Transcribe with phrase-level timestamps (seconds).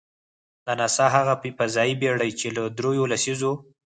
[0.65, 3.53] د ناسا هغه فضايي بېړۍ، چې له درېیو لسیزو.